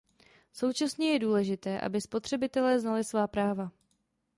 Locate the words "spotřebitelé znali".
2.01-3.03